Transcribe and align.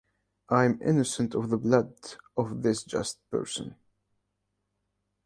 I 0.49 0.65
am 0.65 0.81
innocent 0.81 1.35
of 1.35 1.51
the 1.51 1.59
blood 1.59 1.93
of 2.35 2.63
this 2.63 2.83
just 2.83 3.19
person. 3.29 3.75